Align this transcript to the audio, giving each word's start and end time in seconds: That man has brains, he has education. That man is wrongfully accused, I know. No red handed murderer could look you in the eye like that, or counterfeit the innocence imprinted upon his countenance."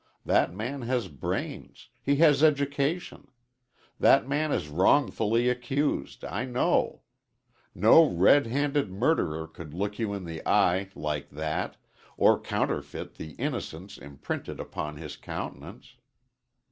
That 0.25 0.51
man 0.51 0.81
has 0.81 1.09
brains, 1.09 1.89
he 2.01 2.15
has 2.15 2.41
education. 2.43 3.27
That 3.99 4.27
man 4.27 4.51
is 4.51 4.67
wrongfully 4.67 5.47
accused, 5.47 6.25
I 6.25 6.43
know. 6.43 7.03
No 7.75 8.05
red 8.09 8.47
handed 8.47 8.89
murderer 8.89 9.45
could 9.45 9.75
look 9.75 9.99
you 9.99 10.11
in 10.15 10.25
the 10.25 10.41
eye 10.49 10.89
like 10.95 11.29
that, 11.29 11.77
or 12.17 12.39
counterfeit 12.39 13.13
the 13.17 13.33
innocence 13.33 13.99
imprinted 13.99 14.59
upon 14.59 14.97
his 14.97 15.15
countenance." 15.17 15.93